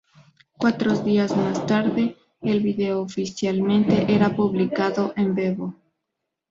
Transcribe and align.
Cuatro 0.57 0.97
días 0.97 1.37
más 1.37 1.67
tarde 1.67 2.17
el 2.41 2.61
vídeo 2.61 3.01
oficialmente 3.03 4.07
era 4.11 4.35
publicado 4.35 5.13
en 5.15 5.35
Vevo. 5.35 5.75